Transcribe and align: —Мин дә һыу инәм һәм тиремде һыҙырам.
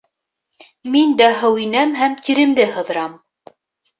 —Мин 0.95 1.11
дә 1.19 1.27
һыу 1.41 1.59
инәм 1.65 1.93
һәм 1.99 2.17
тиремде 2.29 2.65
һыҙырам. 2.79 3.13